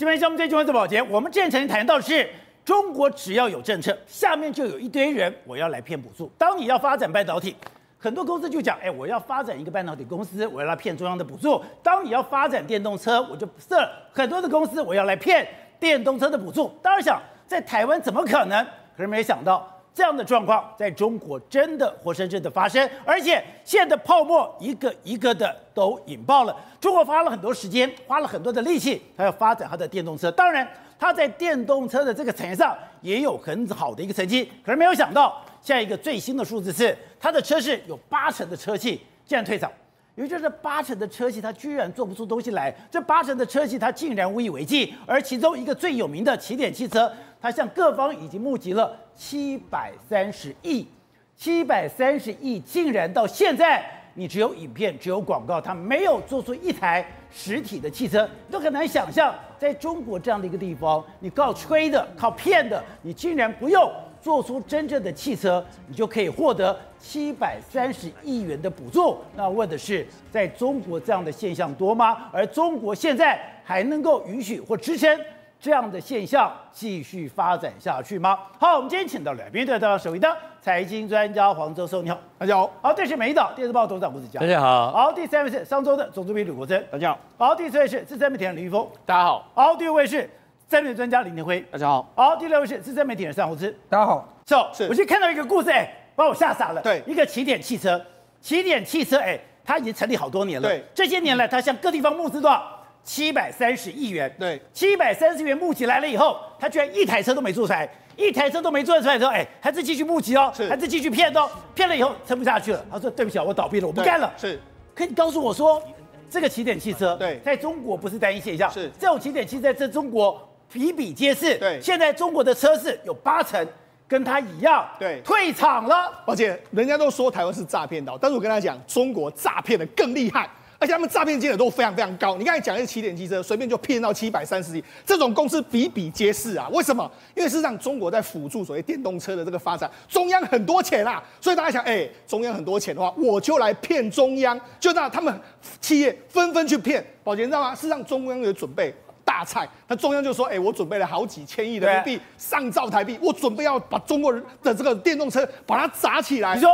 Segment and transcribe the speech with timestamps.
[0.00, 2.26] 今天项目最重要做保洁，我们之前曾经谈到的是，
[2.64, 6.32] 中国只要有政策，下面就有一堆人我要来骗补助。
[6.38, 7.54] 当你要发展半导体，
[7.98, 11.62] 很多公司就讲，哎，我要发展一个半导体公司，我要来骗中央的补助。
[11.82, 15.46] 当你要发展电动车，我就设很多的公司，我要来骗
[15.78, 16.74] 电动车的补助。
[16.82, 18.64] 当然想在台湾怎么可能？
[18.96, 19.79] 可是没想到。
[19.92, 26.56] 这样的状况在中国真的活生生的发生，而且现在的泡沫一个一个的都引爆了。
[26.80, 30.30] 中国花了很多时间，花了很多的力气，它要发展它的电动车。
[30.30, 30.66] 当然，
[30.98, 34.50] 它在电动车的这个产业上也有很好的一个成绩。
[34.64, 39.70] 可是没有想到，下一个最新的数字是，它的车市有八成的车企竟然退场。
[40.20, 42.70] 也就是八成的车企，它居然做不出东西来。
[42.90, 44.92] 这八成的车企，它竟然无以为继。
[45.06, 47.10] 而其中一个最有名的起点汽车，
[47.40, 50.86] 它向各方已经募集了七百三十亿，
[51.34, 63.90] 七百三十亿，竟然到现在你只有影片，只有广告，它没有做出一台实体的汽车，都很难想象，在中国这样的一个地方，你靠吹的，靠骗的，你竟然不用。
[64.20, 69.16] 做出真正的汽车，你就可以获得七百三十亿元的补助。
[69.34, 72.28] 那问的是，在中国这样的现象多吗？
[72.30, 75.18] 而中国现在还能够允许或支撑
[75.58, 78.38] 这样的现象继续发展下去吗？
[78.58, 82.70] 好，我们今天请到来宾，对到首位的财经专家黄周寿，你好，大家好。
[82.82, 84.92] 好，这是美丽岛电视报董事长吴子佳，大家好。
[84.92, 87.18] 好，第三位是上周的总主编吕国珍，大家好。
[87.38, 89.48] 好，第四位是资深媒体人李玉峰，大家好。
[89.54, 90.28] 好，第五位是。
[90.70, 92.08] 三媒专家林廷辉，大家好。
[92.14, 94.28] 好，第六位是资深媒体人尚宏志，大家好。
[94.46, 96.80] So, 是，我先看到一个故事，哎，把我吓傻了。
[96.80, 98.00] 对，一个起点汽车，
[98.40, 100.68] 起点汽车，哎，它已经成立好多年了。
[100.68, 102.86] 对，这些年来，它向各地方募资多少？
[103.02, 104.32] 七百三十亿元。
[104.38, 114.32] 对，七百三十亿元募集来了以后，它居然一台车都没做出来，一台车都没做出来之后，哎，还是继续募集哦，是，还是继续骗哦，骗了以后撑不下去了，他说对不起啊，我倒闭了，我不干了。
[114.36, 114.56] 是，
[114.94, 115.82] 可以告诉我说，
[116.30, 120.46] 这个起点汽车，对，在中国不是单一现象，是，这种起点汽车在中国。
[120.72, 121.56] 比比皆是。
[121.58, 123.66] 对，现在中国的车市有八成
[124.08, 126.12] 跟他一样，对，退场了。
[126.26, 130.50] 而且人家都说台湾是诈骗岛，但是我跟他讲，中国诈骗的更厉害，
[130.80, 132.36] 而且他们诈骗金额都非常非常高。
[132.36, 136.68] 你刚才讲的是起点汽车，随便就骗到七百三十亿，这种公司比比皆是啊。
[136.72, 137.08] 为什么？
[137.36, 145.32] 因为事实上中国在辅助所谓电动车的这个发展，中央很多钱啊，所以大家想，哎、欸，中央很多钱的话，我就来骗中央，就让他们
[145.80, 147.04] 企业纷纷去骗。
[147.22, 147.74] 宝杰，你知道吗？
[147.76, 148.92] 事实上中央有准备。
[149.30, 156.68] 大菜，那中央就说：“哎、欸，我准备了好几千亿的人民币，上兆台币，我准备要把中国人的这个电动车把它砸起来。”你说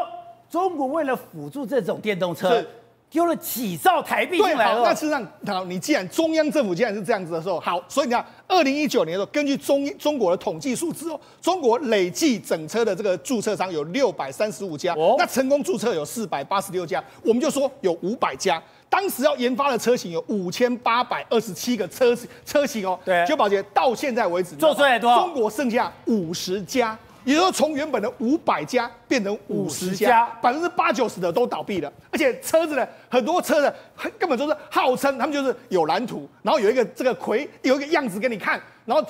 [0.49, 2.65] 中国为了辅助这种电动车，
[3.11, 4.83] 丢了几兆台币进来了。
[4.84, 18.62] 那事实上，好，你既然中央政府既然是这样子的时候，好，所以你看，二零一九年的时候，根据中中国的统计数字哦，中国累计整车的这个注册商有六百三十五家，哦、那成功注册有四百八十六家，我们就说有五百家。
[18.89, 25.22] 当时要研发的车型有五千八百二十七个车车型哦，对，就宝杰到现在为止做出来多少？
[25.22, 31.92] 中国剩下五十家，也就是说从原本的五百家变成五十家，百分之八九十的都倒闭了。
[32.12, 33.75] 而且车子呢，很多车子
[34.16, 39.04] 根本就是号称他们就是有蓝图，然后有一个这个魁有一个样子给你看，然后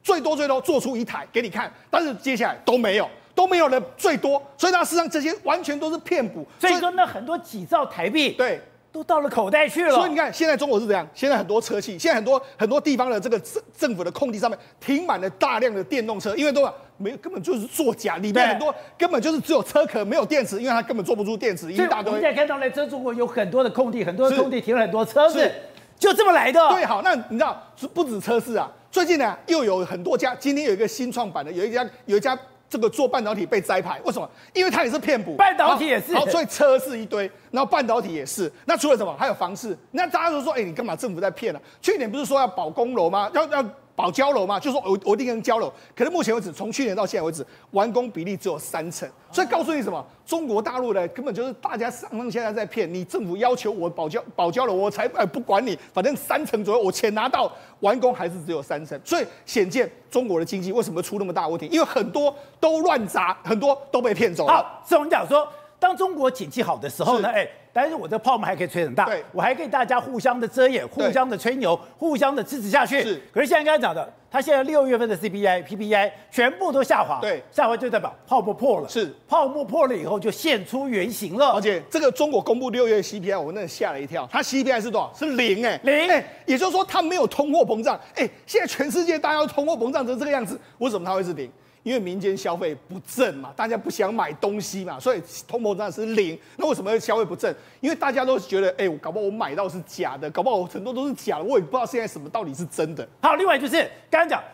[0.00, 6.46] 最多最多做出一台给你看，但是接下来都没有， 都没有了最多，所以它实际上这些完全都是骗补。
[6.60, 8.62] 所以说那很多几兆台币，对。
[8.90, 11.06] 都到了口袋去了，所以你看，现在中国是怎样？
[11.14, 16.62] 现在很多车企，现在很多很多地方的这个政政府的空地上面停满了大量的电动车，因为都
[16.98, 22.10] 没根本就是作假，里面很多根本就是只有车壳没有电池，因为它根本做不出电池，一大堆。
[22.10, 25.50] 我们现在看到呢，在中国有很多的空地，很多的空地停了很多车子，
[25.98, 26.60] 就这么来的。
[26.68, 27.62] 对，好，那你知道
[27.94, 32.38] 不止车市啊，最近呢又有很多家，今天有一个新创板的，有一家有一家。
[32.70, 34.28] 这个做半导体被摘牌，为什么？
[34.52, 38.52] 因为它也是骗补，半导体也是，好，所以车是一堆，然后半导体也是。
[38.66, 39.16] 那除了什么？
[39.18, 39.74] 还有房市。
[39.92, 41.64] 那大家都说，哎，你干嘛政府在骗呢、啊？
[41.80, 43.30] 去年不是说要保公楼吗？
[43.32, 43.64] 要要。
[43.98, 50.06] 保交楼嘛，就说我我一定能交楼，可是目前为止，从去年到现在为止，完工比例只有三成，所以告诉你什么？
[50.24, 57.50] 中国大陆呢根本就是大家上上现在在骗你，政府要求我保交保交楼，我才呃不管你，反正三成左右，我钱拿到，
[57.80, 61.66] 完工还是只有三成，所以显见中国的经济为什么出那么大问题？
[61.66, 64.52] 因为很多都乱砸，很多都被骗走了。
[64.52, 65.48] 好，所以我们讲说，
[65.80, 67.48] 当中国景气好的时候呢，哎。
[67.80, 73.00] 但是我这个泡沫还可以吹很大，对，我还可以大家互相的遮掩，互相的吹牛，互相的支持下去。
[73.02, 78.88] 是，可是现在刚才讲的，他现在六月份的 CPI、PPI 全部都下滑，对，下滑就代表泡沫破了。
[78.88, 81.50] 是，泡沫破了以后就现出原形了。
[81.50, 85.12] 而且这个中国公布六月 CPI，我那吓了一跳，它 CPI 是多少？
[85.16, 87.94] 是零哎、欸，零哎、欸，也就是说它没有通货膨胀。
[88.16, 91.48] 哎、欸，现在全世界大家都通货膨胀成这个样子，为什么它会是零？
[91.88, 96.38] 因为民间消费不振嘛，大家不想买东西嘛，所以通膨胀是零。
[96.58, 97.54] 那为什么消费不振？
[97.80, 103.08] 因为大家都觉得，哎，我搞不好我买到是假的，搞不好我很多都是假的，我也不知道现在什么到底是真的。
[103.22, 103.80] 好，另外就是
[104.10, 104.44] 刚刚讲，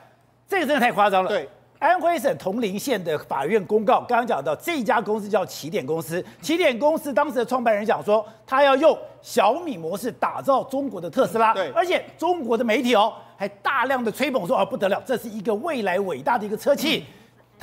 [0.49, 1.29] 这个真的太夸张了。
[1.29, 1.49] 对。
[1.81, 6.25] 安徽省铜陵县的法院公告，刚刚讲到这家公司叫起点公司。
[6.41, 11.53] 起点公司当时的创办人讲说，他要用小米模式打造中国的特斯拉。
[11.53, 17.05] 对，而且中国的媒体哦，还大量的吹捧说，哦不得了，这是一个未来伟大的一个车企。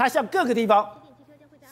[0.01, 0.89] 他向各个地方。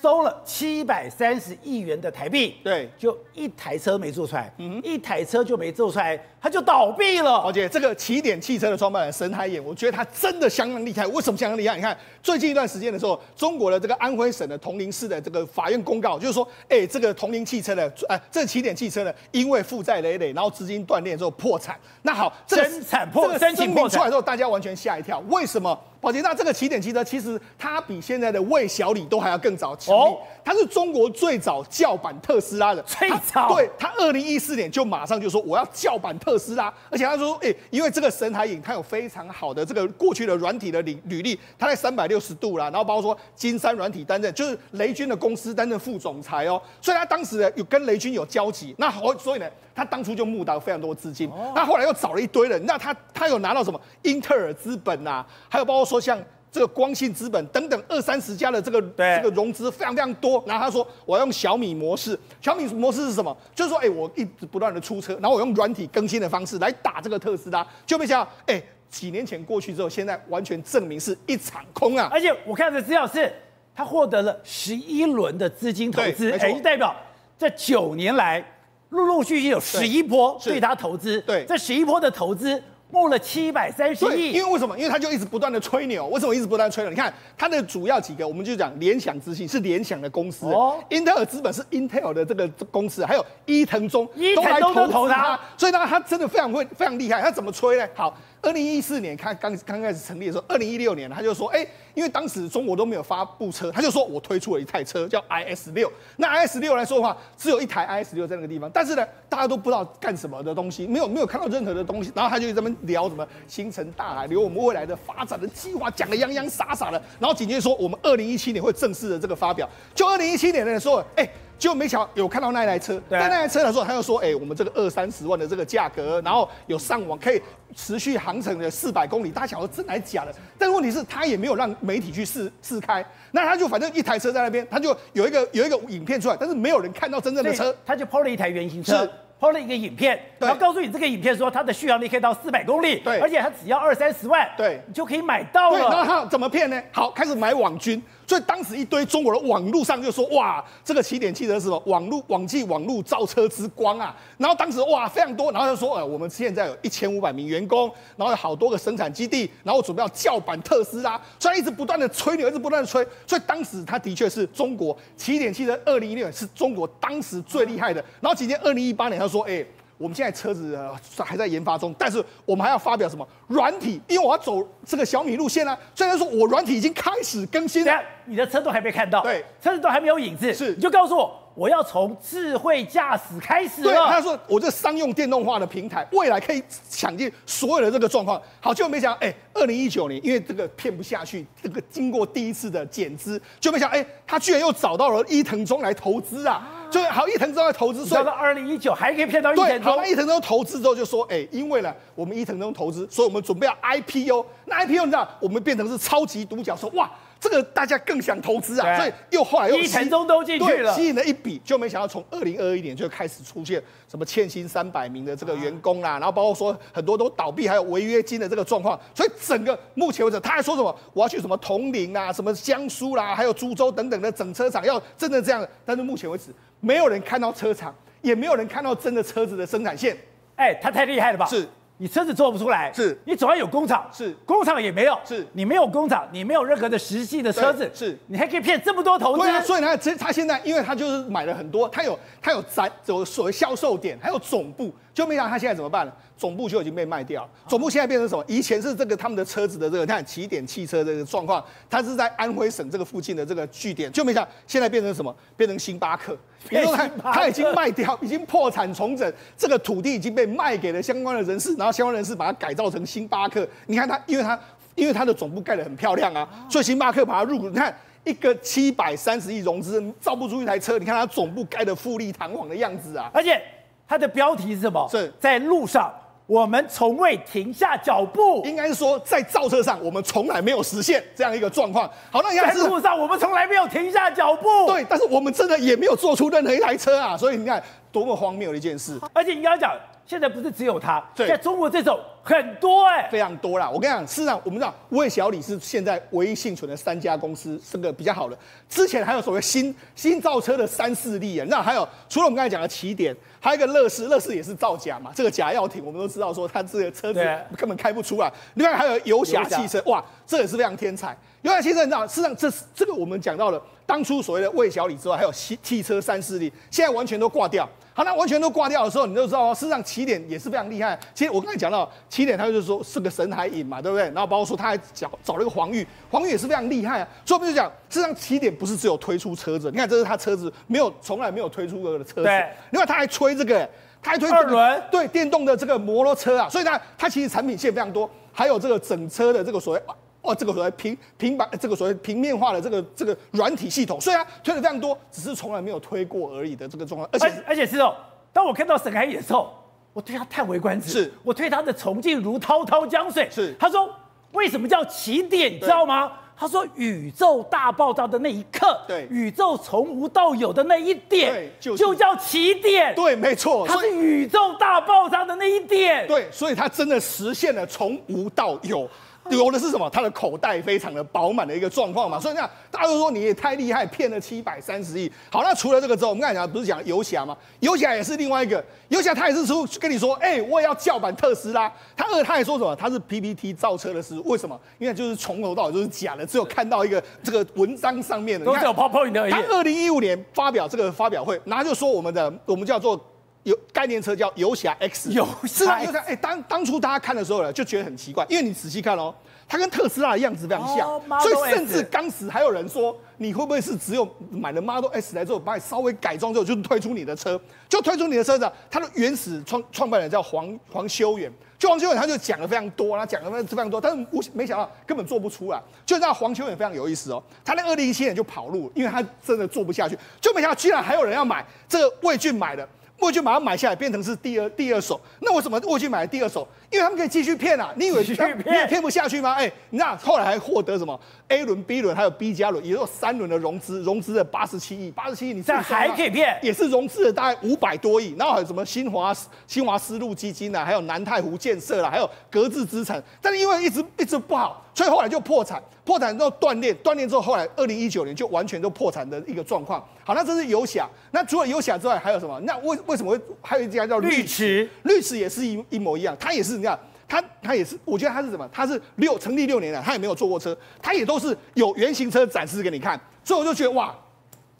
[0.01, 7.39] 收了七百三十亿元的台币，对，就一台车没做出来，嗯，一台车就没做出来，他就倒闭了。
[7.39, 11.05] 而且这个起点汽车的创办人沈海衍，我觉得他真的相当厉害。
[11.07, 11.75] 为什么相当厉害？
[11.75, 21.77] 你看最近一段时间的时候，中国的这个安徽省的铜陵市的这个法院公告，就是说，哎，这个铜陵汽车的，哎，这个起点汽车呢，因为负债累累，然后资金断裂之后破产。
[22.03, 25.21] 那好，这个生产破，申请破产出来之后，大家完全吓一跳。
[25.27, 25.77] 为什么？
[26.01, 30.15] 宝杰，那这个起点汽车其实它比现在的魏小李都还要更早成立，
[30.45, 33.53] 它是中国最早叫板特斯拉的，最早。
[33.53, 55.88] 对，它二零一四年就马上就说我要叫板特斯拉，而且他说，哎，因为这个神海影它有非常好的这个过去的软体的履履历，它在三百六十度啦，然后包括说金山软体担任，就是雷军的公司担任副总裁哦，所以他当时呢有跟雷军有交集，那好，所以呢他当初就募到非常多资金，那后来又找了一堆人，那他他有拿到什么英特尔资本呐，还有包括。
[55.89, 56.18] 说像
[56.51, 63.36] 这个光信资本等等二三十家的这个这个融资非常非常多，然后他说我要用小米模式，小米模式是什么？
[63.53, 72.09] 就是说，哎，我一直不断的出车，然后我用软体更新的方式来打这个特斯拉，就没想到，哎，几年前过去之后，现在完全证明是一场空啊！
[72.12, 73.31] 而且我看的资料是，
[73.75, 76.95] 他获得了十一轮的资金投资，哎，就代表
[77.38, 78.44] 这九年来
[78.89, 82.62] 陆陆续续有十一波对他投资，对，这十一波的投资。
[82.91, 84.77] 募了七百三十亿，因为为什么？
[84.77, 86.07] 因为他就一直不断的吹牛。
[86.07, 86.89] 为什么一直不断吹牛？
[86.89, 97.21] 你看他的主要几个，我们就讲联想资讯是联想的公司，哦，英特尔资本是 Intel 的这个公司，还有伊藤忠都来投他，所以呢，他真的非常会，非常厉害。
[97.21, 97.88] 他怎么吹呢？
[97.94, 98.18] 好。
[98.41, 105.91] 二零一四年，他刚刚开始成立的时候，二零一六年他就说，哎，因为当时中国都没有发布车，他就说我推出了一台车叫 IS 六。
[106.18, 112.12] 那 IS 六来说的话，只有一台 IS 六在那个地方，但是呢，大家都不知道干什么的东西，没有没有看到任何的东西。
[112.15, 117.01] 然后他就在那边聊什么星辰大海，聊我们未来的发展的计划，讲的洋洋洒洒的。
[117.19, 119.69] 然后紧接着说，我们二零一七年会正式的这个发表。
[119.94, 121.30] 就二零一七年的时候，哎。
[121.59, 127.41] 就没想有看到那台车，在那台车的时候，他又说：“哎，我们这个二三十万的这个价格，然后有上网可以
[127.75, 130.33] 持续航程的四百公里。”大家想说真还是假的？
[130.57, 139.06] 但是问题是，他也没有让媒体去试试开，那他就反正一台车在那边，他就有一个有一个影片出来，但是没有人看到真正的车，他就 PO 了一台原型车
[139.41, 145.79] ，PO 了一个影片，然后告诉你这个影片说它的续航力可以到四百公里，对，而且它只要二三十万，对，你就可以买到了。
[145.79, 146.81] 然后他怎么骗呢？
[146.94, 148.01] 好，开始买网军。
[148.29, 151.81] 所以当时一堆中国的网络上就说，哇，这个起点汽车是什么？
[151.87, 154.15] 网络网际网络造车之光啊！
[154.37, 163.03] 然后当时哇非常多，然后就说，呃，我们现在有一千五百名员工，然后有好多个生产基地，然后准备要叫板特斯拉，所以一直不断的吹牛，一直不断的吹。
[163.25, 167.99] 所以当时他的确是中国起点汽车，二零一六年是中国当时最厉害的。
[168.21, 169.65] 然后今年二零一八年他说，哎。
[169.99, 170.79] 我们现在车子
[171.17, 174.01] 还在研发中，但是我们还要发表什么软体？
[174.07, 175.77] 因为我要走这个小米路线啊。
[175.93, 183.91] 虽然说我软体已经开始更新了，你的车都还没看到，对，车子都还没有影子，是，你就告诉我，我要从智慧驾驶开始了。
[183.91, 188.41] 对，他说我这商用电动化的平台，未来可以抢进所有的这个状况。
[188.61, 196.79] 好，结果没想到，哎，二零一九年，因为这个骗不下去，这个经过第一次的减资，就没想到，哎，他居然又找到了伊藤忠来投资啊。
[196.89, 199.77] 就好，伊藤忠的投资，所以到二零一九还可以骗到一藤忠。
[199.77, 204.45] 对，好，那伊藤忠投资之后就说，哎、欸，因为呢，我们伊藤忠投资，所以我们准备要 IPO。
[204.65, 207.09] 那 IPO 你知道，我们变成是超级独角兽，哇！
[207.41, 230.18] 这个大家更想投资啊，所以又后来又伊藤忠都进去了，吸引了一笔，就没想到从二零二一年就开始出现什么欠薪三百名的这个员工啦，然后包括说很多都倒闭，还有违约金的这个状况，所以整个目前为止他还说什么我要去什么铜陵啊，什么江苏啦，还有株洲等等的整车厂要真的这样，但是目前为止没有人看到车厂，也没有人看到真的车子的生产线，
[230.56, 231.45] 哎，他太厉害了吧？
[231.45, 231.68] 是。
[232.02, 233.19] 你车子做不出来，是。
[233.26, 234.31] 你总要有工厂，是。
[234.45, 235.45] 工厂也没有，是。
[235.52, 238.18] 你没有工厂，你没有任何的实际的车子，是。
[238.28, 239.40] 你还可以骗这么多投资。
[239.40, 246.16] 对啊，所以呢，其实他现在，因为他就是买了很多，他有他有展，有所谓销售点，还有总部，就没想到他现在怎么办了？
[246.38, 248.42] 总部就已经被卖掉了，总部现在变成什么？
[248.47, 255.35] 以前是这个他们的车子的这个，你看起点汽车这个状况，它是在安徽省这个附近的这个据点，就没想到现在变成什么？
[255.57, 256.38] 变成星巴克。
[256.69, 263.68] 比如说他他已经卖掉，已经破产重整，这个土地已经被卖给了相关的人士，然后相关人士把它改造成星巴克。
[263.88, 264.57] 你看它，因为它
[264.95, 267.68] 因为它的总部盖得很漂亮啊，所以星巴克把它入股。
[267.69, 270.97] 你看一个七百三十亿融资，造不出一台车。
[270.97, 273.30] 你看它总部盖的富丽堂皇的样子啊！
[273.33, 273.61] 而且
[274.09, 275.07] 它的标题是什么？
[275.09, 276.11] 是在路上。
[276.47, 282.09] 我们从未停下脚步，应该是说在造车上，我们从来没有实现这样一个状况。
[282.31, 284.87] 好，那你看在路上，我们从来没有停下脚步。
[284.87, 287.80] 对，但是我们真的也没有做出任何一台车啊，所以你看
[288.11, 289.19] 多么荒谬的一件事。
[289.33, 289.92] 而且你刚刚讲。
[290.30, 293.89] 现在不是只有他，对在中国这种很多哎、欸，非常多啦。
[293.89, 298.56] 我跟你讲，事实上我们知道魏小李是现在唯一幸存的三家公司，这个比较好的。
[298.87, 305.31] 之前还有所谓新新造车的三四例啊，你知道还有除了我们刚才讲的起点，还有一个乐视，乐视也是造假嘛。
[305.33, 307.39] 这个假药艇我们都知道说它这个车子
[307.75, 308.54] 根本开不出来。
[308.75, 311.35] 另外还有游侠汽车，哇，这也是非常天才。
[311.61, 317.87] 游侠汽车你知道，事实上这是这个我们讲到了当初所谓的魏小李之外，还有汽汽车三势力，现在完全都挂掉。
[318.13, 321.18] 好，那完全都挂掉的时候，你就知道，事实上起点也是非常厉害。
[321.33, 324.25] 其实我刚才讲到起点，他就是说是个神海影嘛，对不对？
[324.25, 327.28] 然后包括说他还找找了一个黄玉，黄玉也是非常厉害啊。
[327.45, 332.44] 所以我们就讲，事实上起点不是只有推出车子，你看这是他车子没有从来没有推出过的车子。
[332.44, 332.69] 对。
[332.92, 333.87] 另外他还吹这个，
[334.21, 336.68] 他还推二轮，对，电动的这个摩托车啊。
[336.69, 340.01] 所以他他其实产品线非常多，还有这个整车的这个所谓。
[340.41, 347.29] 哦，这个所谓平平板，这个所谓平面化的这个这个软体系统，虽然推的非常多，只是从来没有推过而已的这个状况。
[347.33, 348.15] 而且而且是哦，
[348.53, 349.73] 当我看到沈海野的时候，
[350.13, 351.09] 我对他叹为观止。
[351.09, 353.49] 是，我对他的崇敬如滔滔江水。
[353.51, 354.09] 是，他说
[354.53, 356.31] 为什么叫起点，你知道吗？
[356.57, 363.15] 他说宇宙大爆炸的那一刻，对，宇宙从无到有的那一点，对，就就叫起点。
[363.15, 366.27] 对，没错，它是宇宙大爆炸的那一点。
[366.27, 369.09] 对，所以它真的实现了从无到有。
[369.49, 370.09] 有的是什么？
[370.09, 375.31] 他的口袋非常的饱满的一个状况嘛，所以那大家都说你也太厉害，骗了七百三十亿。
[375.51, 377.56] 好，那除了这个之后，我们刚才讲不是讲游侠吗？
[377.79, 381.91] 游侠也是另外一个，游侠他也是说跟你说，哎、欸，我也要叫板特斯拉。
[382.15, 382.95] 他二他也说什么？
[382.95, 384.79] 他是 PPT 造车的师，为什么？
[384.97, 389.49] 因为就是从头到尾都是假的，只有看到一个这个文章上面的，都是有泡泡影的。
[389.49, 393.19] 他二零一五年发表这个发表会，然后就说我们的我们叫做。
[393.63, 399.35] 有概念车叫游侠 X，有是啊，就看哎，当当初大家看的时候呢，就觉得很奇怪，因为你仔细看哦，
[399.68, 408.71] 它跟特斯拉的样子非常像，哦、所以甚至当时还有人说，你会不会是只有买了 Model S 来之后，把你稍微改装之后就推出你的车，就推出你的车子？
[408.89, 415.81] 它的原始创创办人叫黄黄修远，就黄修远他就讲了非常多，他讲了非常多，但是我没想到根本做不出来。
[416.06, 422.87] 就让黄修远非常有意思哦，他在二零一七年就跑路，因为他真的做不下去，就没想到居然还有人要买这个魏俊买的。
[423.19, 425.19] 魏俊把它买下来，变成是第二第二手。
[425.42, 426.68] 那我怎么我去买了第二手？
[426.90, 427.94] 因为他们可以继续骗啊！
[427.95, 429.54] 你以为你也骗不下去吗？
[429.54, 436.57] 哎、欸，你知道后来还获得什么 A 轮、B 轮，还有 B 加轮，也有三轮的融资，融资了八十七亿，八十七亿，你这样还可以骗？
[436.64, 438.33] 也是融资了大概五百多亿。
[438.40, 439.35] 然后还有什么新华
[439.68, 443.21] 新华丝路基金啊，还有南太湖建设啦，还有格致资产。
[443.40, 450.03] 但是因为一直一直不好，所以后来就破产，破产之后断裂，断裂之后后来二零一九年就完全都破产的一个状况。
[450.23, 451.07] 好，那这是游侠。
[451.31, 452.59] 那除了游侠之外，还有什么？
[452.61, 454.89] 那为为什么会还有一家叫绿池？
[455.03, 456.97] 绿池也是一一模一样，它也是你看。
[457.31, 458.67] 他他也是，我觉得他是什么？
[458.73, 464.11] 他是六成立六年了，他也没有坐过车，他也都是有原型车展示给你看，所以我就觉得哇，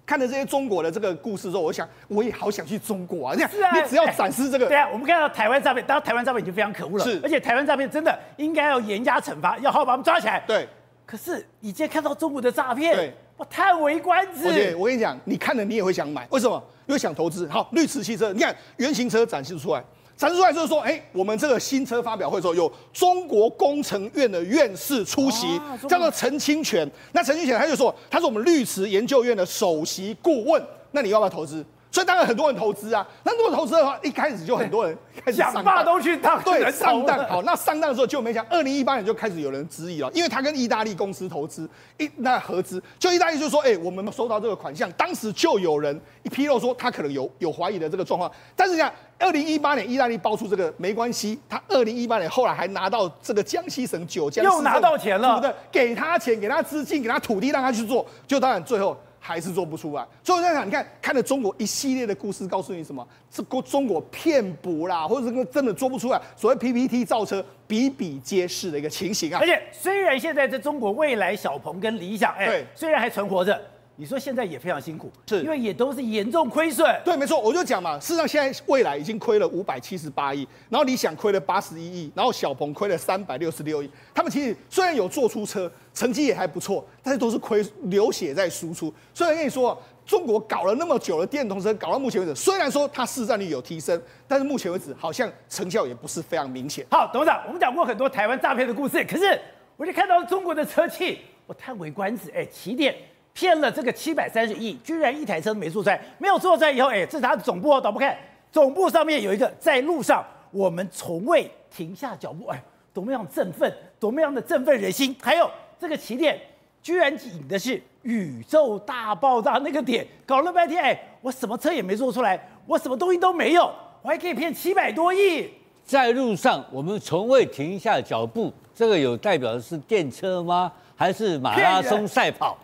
[0.10, 3.36] 看了这些中国的这个故事之后，我想我也好想去中国啊！
[3.36, 10.44] 你看，你只要展示这个，对啊，我们看到台湾诈骗，当然台湾诈骗已经非常可恶了，是，而且台湾诈骗真的应该要严加惩罚，要好好把他们抓起来。
[10.48, 10.68] 对，
[11.06, 14.48] 可是你今天看到中国的诈骗，对，我叹为观止。
[14.48, 16.60] 而且我跟你讲，你看了你也会想买，为什么？
[16.88, 17.48] 因为想投资。
[17.48, 19.84] 好，绿驰汽车，你看原型车展示出来。
[20.20, 25.48] 展示出来就是说，哎、欸，我们这个新车发表会的时候，有中国工程院的院士出席，
[25.88, 26.86] 叫做陈清泉。
[27.14, 30.62] 那陈清泉他就说，他是我们绿池研究院的首席顾问。
[30.92, 31.66] 那你要不要投资？
[31.92, 33.08] 所以当然很多人投资啊。
[33.24, 37.28] 那如果投资的话，一开始就很多人开始想办法都去当，对，上当。
[37.28, 48.90] 好，那上当的时候就没想，二零一八年就开始有人质疑了，因为他跟意大利公司投资，一那合资，就意大利就说，哎、欸，我们收到这个款项，当时就有人一披露说他可能有有怀疑的这个状况，但是呢。
[49.22, 58.98] 二零一八年，意大利爆出这个没关系，他二零一八年后来还拿到这个江西省九江市又拿到钱了，对不对，给他钱，给他资金，给他土地，让他去做，就当然最后
[59.30, 60.04] 还是做不出来。
[60.24, 63.08] 所以我在想，你看，看了中国一系列的故事，告诉你什么？
[63.30, 69.38] 这国中国骗补啦，或者是真的做不出来，所谓 PPT 造车比比皆是的一个情形啊。
[69.40, 73.62] 而且虽然现在在中国，未来、小鹏跟理想，哎，对，虽然还存活着。
[74.00, 76.90] 你说现在也非常辛苦，是因为也都是严重亏损。
[77.04, 83.90] 对，没错，我就讲嘛，事实上现在未来已经亏了五百七十八亿，然后理想亏了八十一亿，然后小鹏亏了三百六十六亿。
[84.16, 88.94] 他们其实虽然有做出车，成绩也还不错，但是都是亏流血在输出。
[89.14, 96.86] 所以我跟你说，中国搞了那么久的电动车，搞到目前为止，虽然说它市占率有提升，但是目前为止好像成效也不是非常明显。
[96.90, 99.38] 好，董事长，我们讲过很多台湾诈骗的故事，可是。
[99.76, 102.30] 我就看到中国的车企，我叹为观止。
[102.32, 102.94] 哎，起点
[103.34, 108.18] 骗了这个七百三十亿，居然一台车都没做出来，没有做出来以后，哎，这是他的总部哦，导播看，
[108.52, 112.62] 总部上面有一个在路上，我们从未停下脚步，哎，
[112.94, 115.16] 多么样振奋，多么样的振奋人心。
[115.22, 116.40] 还有这个起点，
[116.82, 123.72] 居然引的是宇宙大爆炸那个点，搞了半天，哎，我什么车也没做出来，我什么东西都没有，
[124.02, 125.50] 我还可以骗七百多亿。
[125.86, 128.54] 在路上，我们从未停下脚步。
[128.76, 130.72] 这个有代表的是电车吗？
[130.96, 132.58] 还是马拉松赛跑？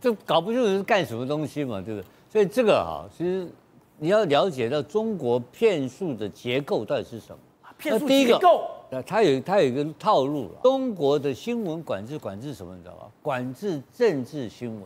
[0.00, 2.06] 这搞不清楚是干什么东西嘛，对不对？
[2.30, 3.48] 所以这个哈，其实
[3.96, 7.38] 你要了解到中国骗术的结构到底是什么？
[7.76, 10.50] 骗术结构，那它有它有一个套路。
[10.62, 12.74] 中国的新闻管制管制什么？
[12.74, 13.06] 你知道吧？
[13.22, 14.84] 管制政治新闻，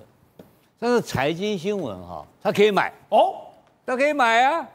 [0.78, 3.34] 但是财经新闻哈，它可以买哦，
[3.86, 4.68] 它可以买啊。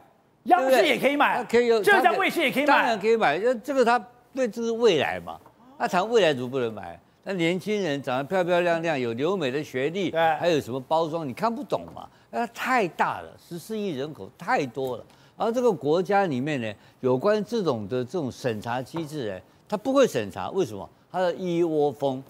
[0.43, 3.37] 央视也可以买，可以有浙江卫视也可以买，当然可以买。
[3.37, 4.01] 就这个，它
[4.33, 5.37] 对这是未来嘛？
[5.77, 6.99] 那谈未来怎么不能买？
[7.29, 11.27] 那年轻人长得漂漂亮亮，有留美的学历，对，还有什么包装？
[11.27, 12.07] 你看不懂嘛？
[12.31, 15.05] 那太大了，十四亿人口太多了。
[15.35, 20.89] 然后这个国家里面呢，有关这种的这种审查机制呢，他不会审查，为什么？
[21.11, 22.23] 他的一窝蜂。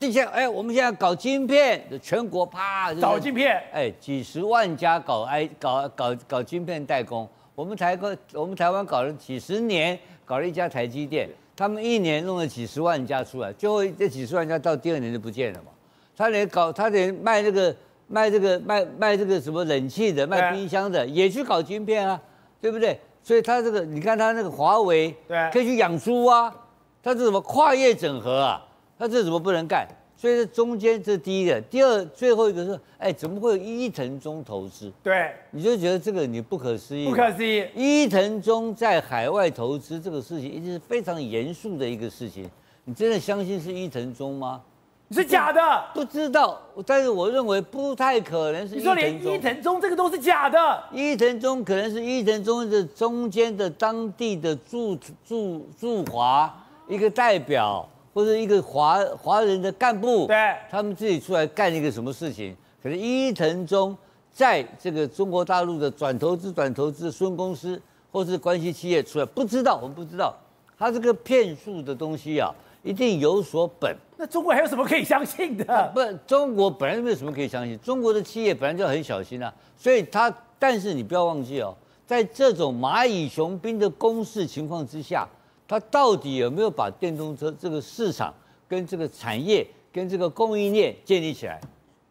[0.00, 7.28] 之前哎，我们现在搞晶片，全国啪搞晶片，哎，几十万家搞 I 搞搞搞晶片代工。
[7.54, 15.72] 我们台湾，我们台湾搞了几十年，搞了一家台积电，他们一年弄了几十万家出来，最后这几十万家到第二年就不见了嘛。
[16.16, 17.74] 他连搞，他连卖这个
[18.06, 22.20] 卖这个卖卖这个什么冷气的，卖冰箱的，也去搞晶片啊，
[22.60, 22.96] 对不对？
[23.24, 26.54] 所以他这个，你看他那个华为，对，可以去养猪啊，
[27.02, 28.64] 他这什么跨业整合啊，
[28.96, 29.84] 他这怎么不能干？
[30.20, 34.92] 所以这中间这是第一个，第二最后一个是，哎，怎么会有伊藤忠投资？
[35.00, 37.04] 对，你就觉得这个你不可思议。
[37.04, 42.50] 不可思议，伊藤忠在海外投资这个事情，一定是非常严肃的一个事情。
[42.82, 44.60] 你真的相信是伊藤忠吗？
[45.06, 45.60] 你是假的？
[45.94, 48.84] 不知道，但是我认为不太可能是伊藤忠。
[48.84, 50.82] 你说连伊藤忠这个都是假的？
[50.92, 56.52] 伊藤忠可能是伊藤忠的中间的当地的驻驻驻华
[56.88, 57.88] 一个代表。
[58.18, 60.36] 或者一个华华人的干部，对，
[60.68, 62.52] 他们自己出来干一个什么事情？
[62.82, 63.96] 可是伊藤忠
[64.32, 70.34] 在这个中国大陆的转投资、转投资孙公司或是关系企业出来，不知道，我们不知道，
[70.76, 73.96] 他这个骗术的东西啊，一定有所本。
[74.16, 75.88] 那中国还有什么可以相信的？
[75.94, 79.54] 不，中国本来就没有什么可以相信，中国的企业本来就很小心啊。
[79.76, 81.72] 所以他，但是你不要忘记哦，
[82.04, 85.24] 在这种蚂蚁雄兵的攻势情况之下。
[85.68, 88.34] 他到底有没有把电动车这个市场
[88.66, 91.60] 跟这个产业跟这个供应链建立起来？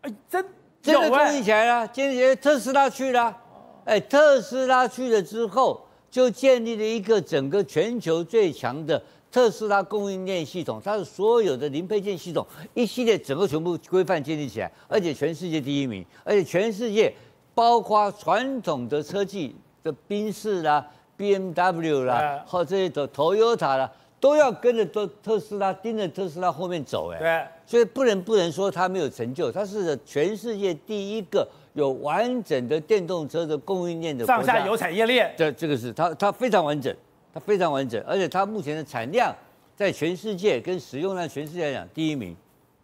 [0.02, 0.46] 哎，真
[0.80, 3.36] 真的建立起来了，建立起来，特斯拉去了，
[3.84, 17.12] 哎，特斯拉去了之后，就建立了一个整个全球最强的特斯拉供应链系统，它的所有的零配件系统一系列整个全部规范建立起来，而且全世界第一名，而且全世界
[17.56, 20.86] 包括传统的车技的宾士啦。
[21.17, 35.34] B M W 啦，或这些 Toyota 啦，都要跟着特特斯拉盯着特斯拉后面走，哎，对，所以不能不能说它没有成就，它是全世界第一个有完整的电动车的供应链的上下游产业链。
[35.36, 36.95] 这这个是它它非常完整，
[37.34, 39.36] 它非常完整，而且它目前的产量
[39.75, 42.36] 在全世界跟使用量全世界来讲第一名，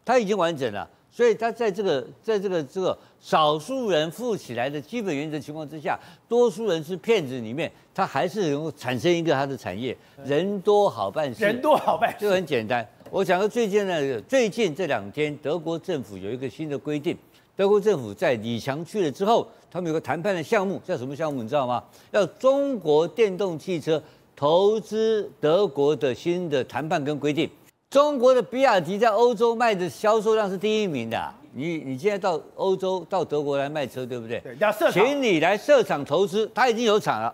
[0.03, 0.89] 它已经完整了。
[1.11, 9.95] 所以它在这个在这个这个少数人富起来的基本原则情况之下，多数人是骗子里面，他还是能够产生一个他的产业。
[10.25, 12.85] 人多好办事，人多好办事，就很简单。
[13.09, 17.17] 我讲到最近呢，最近这两天，德国政府有一个新的规定。
[17.55, 21.41] 德国政府在李强去了之后，他们有个谈判的项目，叫什么项目？
[21.41, 21.81] 你知道吗？
[22.11, 24.03] 要中国电动汽车
[24.35, 27.49] 投资德国的新的谈判跟规定。
[27.89, 31.33] 中国的比亚迪在欧洲卖的销售量是第一名的啊。
[31.55, 34.39] 你你现在到欧洲到德国来卖车，对不对？
[34.39, 36.49] 对，要设厂，请你来设厂投资。
[36.53, 37.33] 他已经有厂了，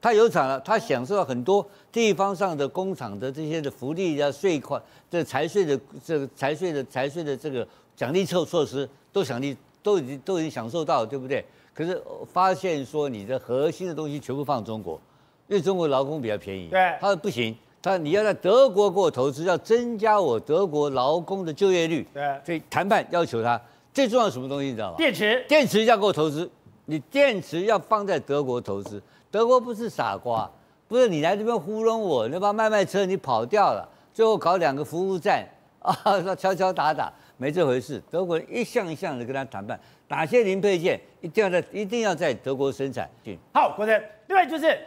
[0.00, 11.44] 他有厂了，他享受到很多地方上的工厂的这些的福利啊、税款、这财税的这个财税的财税的这个奖励措措施都奖励都已经都已经享受到了，对不对？
[11.74, 15.00] 可是发现说你的核心的东西全部放中国，
[15.48, 16.68] 因为中国劳工比较便宜。
[16.68, 17.56] 对，他说不行。
[17.82, 22.06] 他你要在德国给我投资，要增加我德国劳工的就业率。
[22.12, 23.58] 对，所以谈判要求他
[23.94, 24.96] 最重要的什么东西，你知道吗？
[24.98, 26.50] 电池，电池要给我投资，
[26.84, 29.02] 你电池要放在德国投资。
[29.30, 30.50] 德国不是傻瓜，
[30.88, 35.46] 不是你来这边糊弄我，那帮卖卖车你跑掉了，最后搞两个服务站
[35.80, 38.02] 啊，说敲敲打打，没这回事。
[38.10, 43.08] 德国人一项一项的跟他谈判，哪些零配件一定要在一定要在德国生产。
[43.54, 44.78] 好，国珍，另外就是。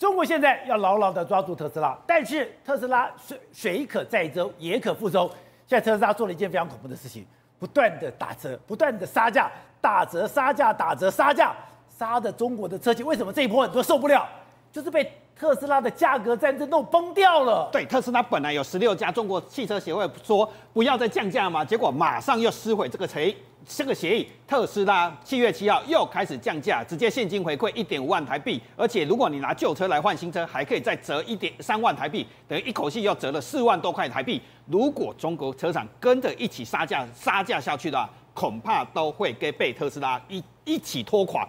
[0.00, 5.30] 中国现在要牢牢地抓住特斯拉，但是特斯拉水水可载舟，也可覆舟。
[5.66, 7.26] 现在特斯拉做了一件非常恐怖的事情，
[7.58, 11.54] 不断的打折，不断的杀价，打折杀价，打折杀价，
[11.98, 14.26] 杀的中国的车企为什么这一波很多受不了？
[14.72, 17.68] 就是被特斯拉的价格战争弄崩掉了。
[17.70, 24.26] 对，特斯拉本来有十六家，中国汽车协会说不要再降价嘛，结果马上又撕毁这个协这个协议。
[24.46, 34.42] 特斯拉七月七号又开始降价，直接现金回馈一点五万台币，而且如果你拿旧车来换新车，还可以再折一点三万台币，等于一口气又折了四万多块台币。
[34.66, 41.48] 如果中国车厂跟着一起杀价杀价下去的话，恐怕都会跟被特斯拉一一起拖垮。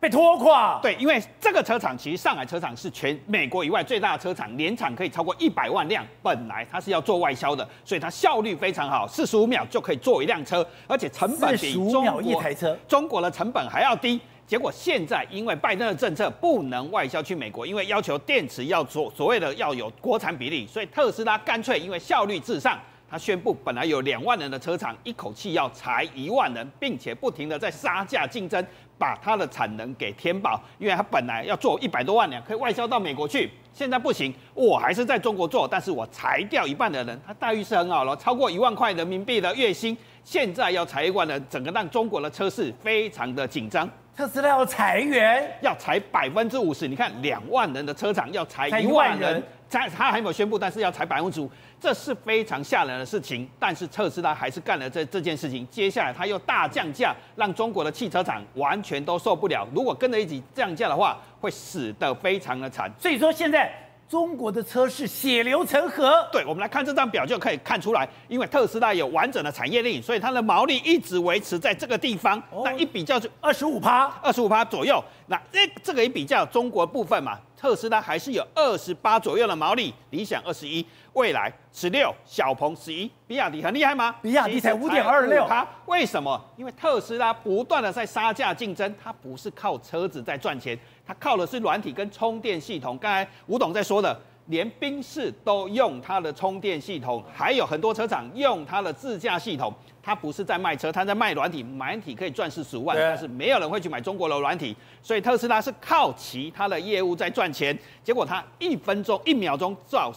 [0.00, 6.02] 被拖垮，对，因为这个车厂其实上海车厂是全美国以外最大的车厂，年产可以超过一百万辆。
[6.22, 14.18] 本来它是要做外销的，所以它效率非常好，四十五秒就可以做一辆车，而且成本比中国一台车中国的成本还要低。
[14.46, 28.64] 结果现在因为拜登的政策不能外销去美国，因为要求电池要做所谓的要有国产比例，所以特斯拉干脆因为效率至上，他宣布本来有两万人的车厂，一口气要裁一万人，并且不停的在杀价竞争。
[29.00, 43.88] 把它的产能给填饱，因为它本来要做一百多万辆，可以外销到美国去，现在不行，我还是在中国做，但是我裁掉一半的人，他待遇是很好了，超过一万块人民币的月薪，现在要裁一万人，整个让中国的车市非常的紧张。
[44.14, 49.42] 特斯拉要裁员，要裁百分之五十，你看两万人的车厂要裁一万人。
[49.72, 51.48] 他他还没有宣布，但是要裁百分之五，
[51.80, 53.48] 这是非常吓人的事情。
[53.58, 55.66] 但是特斯拉还是干了这这件事情。
[55.70, 59.66] 接下来他又大降价，让中国的汽车厂完全都受不了。
[59.74, 62.90] 如果跟着一起降价的话，会死得非常的惨。
[62.98, 63.72] 所以说现在
[64.08, 66.28] 中国的车市血流成河。
[66.32, 72.42] 对，我们来看这张表就可以看出来，因为特斯拉有完整的产业链，所以它的毛利一直维持在这个地方。
[72.64, 75.02] 那一比较就二十五趴，二十五趴左右。
[75.28, 77.38] 那这这个一比较中国部分嘛。
[77.60, 84.16] 特斯拉还是有二十八左右的毛利，理想二十一，蔚来十六，小鹏十一，比亚迪很厉害吗？
[84.22, 86.42] 比亚迪才五点二六，它为什么？
[86.56, 92.96] 因为特斯拉不断的在杀价竞争，它不是靠车子在赚钱，它靠的是软体跟充电系统。
[92.96, 94.18] 刚才吴董在说的。
[94.50, 99.72] 连宾士都用它的充电系统，还有很多车厂用它的自驾系统。
[100.02, 104.74] 它不是在卖车，它在卖软体，软体可以赚四十五万，但是没有人会去买中国的软体。
[105.02, 107.78] 所以特斯拉是靠其他的业务在赚钱。
[108.02, 110.10] 结果它一分钟一秒钟造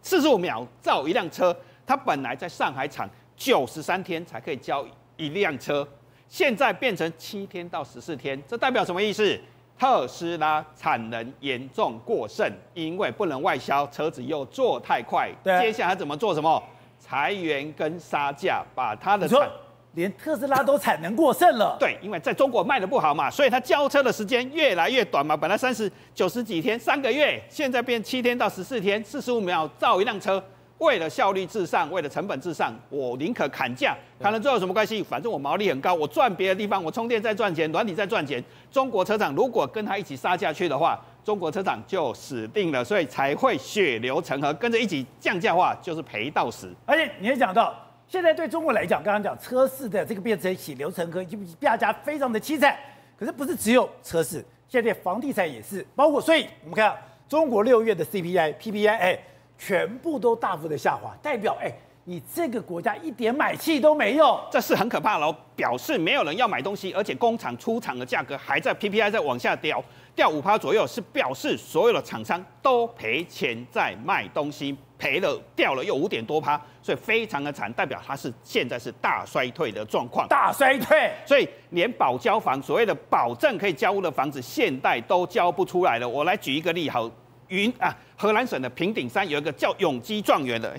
[0.00, 5.86] 四十五秒造一辆车，它本来在上海厂九十三天才可以交一辆车，
[6.28, 9.38] 现在变成七天到十四天，这代表什么意思？
[9.78, 15.30] 特斯拉产能严重过剩，因为不能外销，车子又做太快。
[15.42, 16.62] 对，接下来怎么做什么？
[16.98, 19.46] 裁员跟杀价，把它的产
[19.92, 21.76] 连特斯拉都产能过剩了。
[21.80, 25.36] 对，因为在中国卖的不好嘛，所以它交车的时间越来越短嘛。
[25.36, 30.42] 本来三十九十几天，三个月，现在变七天到十四天，四十五秒造一辆车。
[30.78, 35.02] 为了效率至上，为了成本至上，我宁可砍价，砍了之后有什么关系？
[35.02, 38.42] 反正我毛利很高，我赚别的地方，我充电在赚钱，软体在赚钱。
[38.70, 46.74] 中国车厂如果跟他一起杀下去的话，中国车厂就死定了，所以才会血流成河，跟着一起降价的话，就是赔到死。
[46.84, 47.72] 而且你也讲到，
[48.08, 52.76] 现在对中国来讲，刚刚讲车市的这个变成血流成河，就大家非常的凄惨。
[53.16, 56.94] 可是不是只有车市，现在房地产也是，包括所以我们看
[57.28, 59.18] 中国六月的 CPI、PPI，哎。
[59.58, 61.72] 全部都大幅的下滑，代表哎，
[62.04, 65.34] 你这个国家一点买气都没有，这是很可怕喽。
[65.56, 69.82] 表示没有人要买东西，而且工厂出厂的价格还在 PPI 在往下掉，
[70.14, 80.26] 掉五趴左右，是表示所有的厂商都赔钱在卖东西，赔了掉了又五点多趴，所以非常的惨，代表它是现在是大衰退的状况。
[80.26, 86.08] 大衰退，所以连保交房所谓的保证可以交屋的房子，现在都交不出来了。
[86.08, 87.08] 我来举一个例好。
[87.48, 90.74] 云啊，河南省的平顶山有一个叫永基状元的，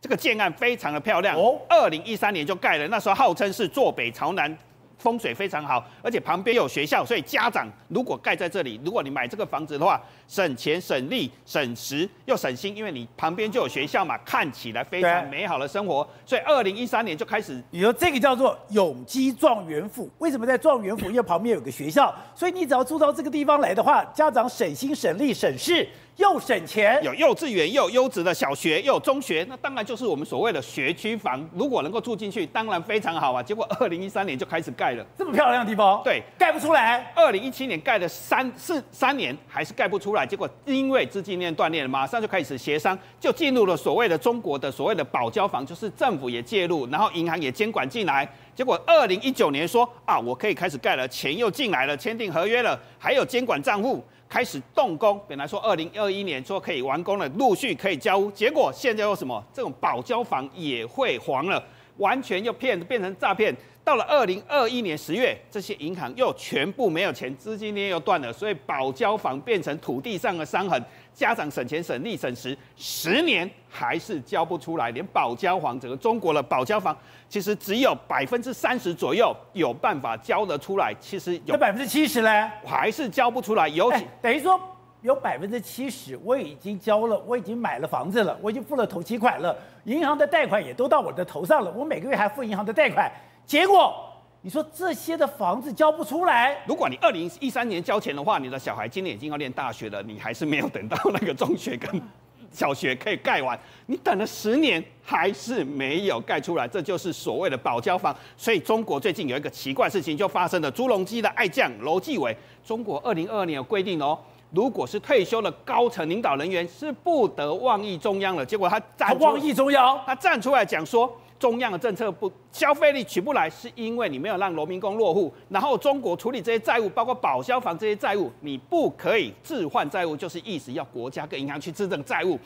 [0.00, 4.56] 这个建案非常的漂亮哦，二零一三年就盖了，那时候号称是坐北朝南。
[4.98, 16.06] 风水非常好，而且旁边有学校，所以家长如果盖在这里，如果你买这个房子的话，省钱省力省时又省心，因为你旁边就有学校嘛，看起来非常美好的生活。
[16.26, 21.08] 所以二零一三年就开始，你说这个叫做永基状元府，为什么在状元府？
[21.08, 25.88] 因为旁边有个学校，所以你只要住到这个地方来的话，家长省心省力省事。
[26.18, 31.48] 又省钱，有幼稚园，又有优质的小学，又有中学，那当然就是我们所谓的学区房。
[31.54, 33.40] 如果能够住进去，当然非常好啊。
[33.40, 35.06] 结果二零一三年就开始盖盖了。
[35.18, 37.12] 这么漂亮的地方，对，盖不出来。
[37.14, 40.26] 二零一七年盖了三四三年，还是盖不出来。
[40.26, 48.28] 结果因为资金链断裂了，马上就开始协商，就进入了所谓的中国的所谓的保交房，就是政府也介入，然后银行也监管进来。
[48.54, 54.02] 结果二零一九年说啊，我可以开始盖了，钱又进来了，签订合约了，还有监管账户。
[54.28, 59.42] 开始动工，本来说二零二一年说可以完工了，陆续可以交屋，结果现在又什么？
[59.52, 61.62] 这种保交房也会黄了，
[61.98, 63.54] 完全又骗变成诈骗。
[63.84, 70.82] 到了二零二一年十月，这些银行又全部没有钱，资金链又断了，所以保交房变成土地上的伤痕。
[71.14, 76.94] 家长省钱省力省时，十年还是交不出来，连保交房，整个中国的保交房
[77.30, 83.66] 其实只有百分之三十左右有办法交得出来，其实有百分之七十呢，还是交不出来。
[83.68, 84.60] 尤其、欸、等于说
[85.02, 93.10] 有百分之七十我已经交了，我已经买了房子了，我已经付了头期款了，银行的贷款也都到我的头上了，我每个月还付银行的贷款，
[93.46, 94.04] 结果。
[94.40, 102.00] 你说这些的房子交不出来，如果你二零一三年交钱的话，你的小孩今年已经要念大学了，你还是没有等到那个中学跟
[102.52, 108.16] 小学可以盖完，你等了十年还是没有盖出来，这就是所谓的保交房。
[108.36, 112.34] 所以中国最近有一个奇怪事情就发生了，朱镕基的爱将楼继伟，
[112.64, 114.16] 中国二零二二年有规定哦，
[114.50, 121.10] 如果是退休的高层领导人员是不得妄议中央了，结果他站出他妄议中央，他站出来讲说。
[121.38, 125.32] 中央的政策不消费力起不来，是因为你没有让农民工落户。
[125.48, 132.36] 然后中国处理这些债务，包括保消防这些债务，你不可以置换债务，就是意思要国家跟银行去质证债务，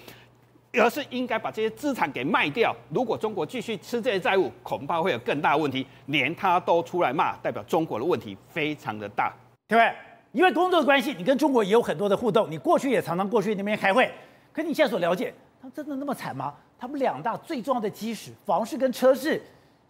[0.75, 2.77] 而是应该把这些资产给卖掉。
[2.91, 5.87] 如果中国继续吃这些债务，恐怕会有更大的问题。
[6.09, 9.33] 连他都出来骂，代表中国的问题非常的大。
[9.69, 9.91] 对不对？
[10.33, 14.11] 因为工作的关系，你跟中国也有很多的互动，你过去也常常过去那边开会。
[14.53, 16.55] 可你现在所了解，他真的那么惨吗？
[16.79, 19.41] 他们两大最重要的基石，房市跟车市，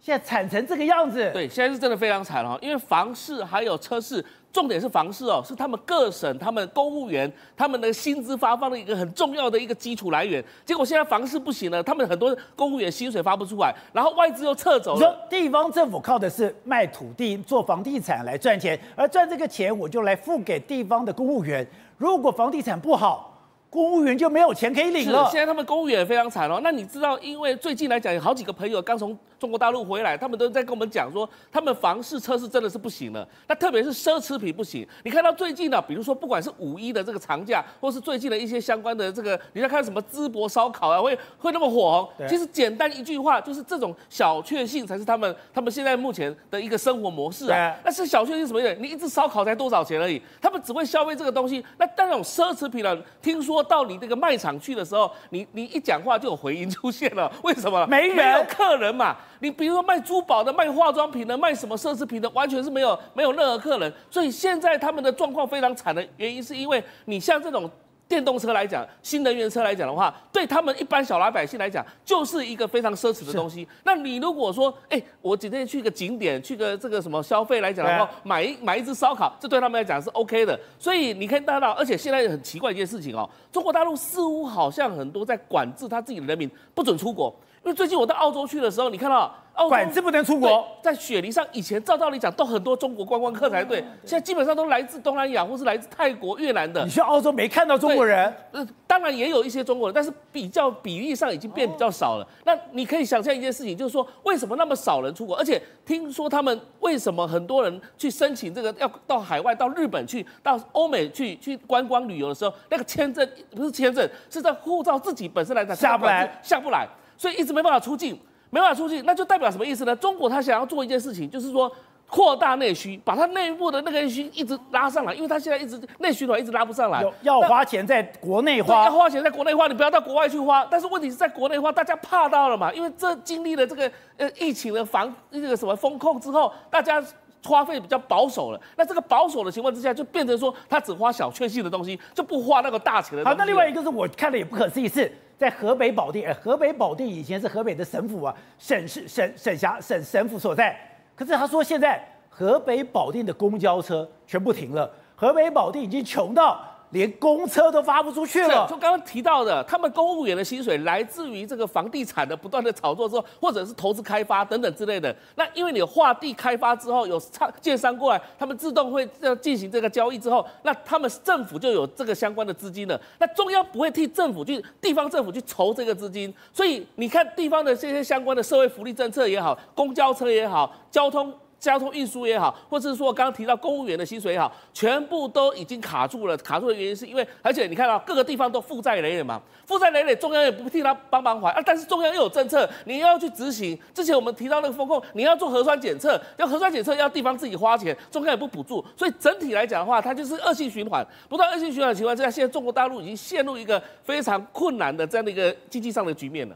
[0.03, 1.31] 现在惨成这个样子。
[1.31, 10.43] 对，现在是真的非常惨哦，因为房市还有车市，重点是房市哦，是他们各省他们公务员他们的薪资发放的一个很重要的一个基础来源。
[10.65, 14.97] 结果现在房市不行了，他们很多公务员薪水发不出来，然后外资又撤走了。
[14.97, 21.65] 你说地方政府靠的是卖土地做房地产来赚钱，而赚这个钱我就来付给地方的公务员。
[21.97, 23.32] 如果房地产不好，
[23.73, 25.27] 公务员就没有钱可以领了。
[25.31, 26.59] 现在他们公务员也非常惨哦。
[26.61, 33.27] 那你知道，因为最近来讲，有好几个朋友刚从中国大陆回来，他们都在跟我们讲说，他们房市、车市真的是不行了。
[33.47, 34.87] 那特别是奢侈品不行。
[35.03, 42.27] 你看到最近呢，比如说不管是五一的这个长假，或是最近的一些相关的这个，你在看什么淄博烧烤啊，会会那么火红。
[42.27, 47.75] 其实简单一句话，就是这种小确幸才是他们他们现在目前的一个生活模式啊。
[47.83, 48.75] 那是小确幸什么意思？
[48.79, 51.65] 你一只烧烤才多少钱而已，他们只会消费这个东西。
[51.79, 52.95] 那但那种奢侈品呢？
[53.19, 53.62] 听说。
[53.63, 57.85] 到你这个卖场去的时候，你你一讲话就有回音出现了， 为什么？
[57.87, 59.15] 没人，没有客人嘛。
[59.39, 63.91] 你比如说卖珠宝的、卖化妆品的、卖什么奢侈品的，完全是没有没有任何客人。
[64.09, 67.69] 所以现在他们的状况非常惨的原因，是因为你像这种。
[68.13, 73.67] 电动车来讲，新能源车来讲的话，对他们一般小老百姓来讲，就是一个非常奢侈的东西。
[73.83, 80.59] 那你如果说，哎，我今天去个景点，去个这个什么消费来讲的话，买一买一只烧烤，这对他们来讲是 OK 的。
[80.77, 87.33] 所以你可以看到，而且现在很奇怪一件事情哦，中国大陆似乎好像很多在管制他自己的人民不准出国。
[87.63, 89.35] 因为最近我到澳洲去的时候，你看到。
[89.69, 96.83] 管制不能出国，在雪梨上，以前照道理讲都很多中国观光客才对，现在基本上都来自东南亚或是来自泰国、越南的。
[96.83, 98.33] 你去澳洲没看到中国人？
[98.51, 102.27] 呃，当然也有一些中国人，但是比较比例上已经变比较少了。
[102.45, 105.37] 那你可以想象一件事情，就是说为什么那么少人出国？
[105.37, 118.19] 而且听说他们为什么很多人去申请这个要到海外、到日本去、到欧美去去观光旅游的时候，那个签证不是签证，是在护照自己本身来讲下不来，下不来，所以一直没办法出境。
[118.53, 119.95] 没办法出去，那就代表什么意思呢？
[119.95, 121.71] 中国他想要做一件事情，就是说
[122.07, 130.63] 扩大内需，把它内部的那个内需一直拉上来，因为他现在一直内需的话一直拉不上来，要花钱在国内花，要花钱在国内花，你不要到国外去花。
[130.69, 132.71] 但是问题是在国内花，大家怕到了嘛？
[132.71, 137.03] 因为这经历了这个呃疫情的防那个什么风控之后，大家
[137.43, 138.61] 花费比较保守了。
[138.75, 143.37] 那这个保守的情况之下，就变成说他只花小确幸的东西，就不花那个大钱的东西。
[143.37, 145.11] 好，那另外一个是我看了也不可思议是。
[145.35, 150.79] 在河北保定，河北保定以前是河北的省府啊，省市省省辖省省府所在。
[151.15, 156.61] 可是他说现在河北保定的公交车全部停了，河北保定已经穷到。
[156.93, 158.65] 连公车都发不出去了。
[158.69, 165.13] 就刚刚提到的，他们公务员的薪水来自于这个房地产的不断的炒作之后，或者是投资开发等等之类的。
[165.35, 167.19] 那因为你划地开发之后，有
[167.59, 172.99] 建商过来，他们自动会要进行这个交易之后，那他们政府就有这个相关的资金了。
[173.17, 181.33] 那中央不会替政府去，地方政府去筹这个资金，所以你看地方的这些相关的社会福利政策也好，公交车也好，交通。
[181.63, 186.35] 交通运输也好，或者是说刚刚提到公务员的薪水也好，全部都已经卡住了。
[186.35, 191.61] 卡住的原因是因为，而且你看到各个地方都负债累累嘛，负债累累，中央也不替他帮忙还啊。
[191.65, 193.79] 但是中央又有政策，你要去执行。
[193.93, 201.01] 之前我们提到那个风控，你要做核酸检测，要核酸检测要地方自己花钱，中央也不补助，所以整体来讲的话，它就是恶性循环。
[201.29, 206.55] 不断恶性循环的情况之下，现在中国大陆已经陷入一个非常困难的这样的一个经济上的局面了。